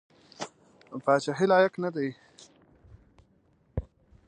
[1.03, 2.09] پاچهي لایق نه دی.